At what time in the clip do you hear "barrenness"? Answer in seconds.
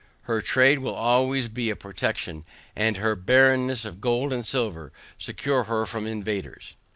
3.15-3.85